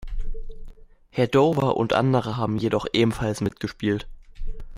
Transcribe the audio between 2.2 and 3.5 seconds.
haben jedoch ebenfalls